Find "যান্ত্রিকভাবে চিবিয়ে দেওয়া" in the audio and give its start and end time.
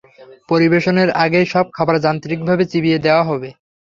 2.05-3.23